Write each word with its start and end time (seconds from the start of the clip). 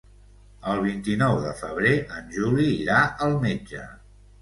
El 0.71 0.81
vint-i-nou 0.85 1.37
de 1.45 1.53
febrer 1.61 1.93
en 2.17 2.35
Juli 2.41 2.69
irà 2.83 3.07
al 3.29 3.41
metge. 3.49 3.89